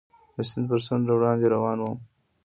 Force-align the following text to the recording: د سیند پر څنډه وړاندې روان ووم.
د 0.35 0.37
سیند 0.49 0.65
پر 0.69 0.79
څنډه 0.85 1.13
وړاندې 1.15 1.47
روان 1.55 1.77
ووم. 1.79 1.99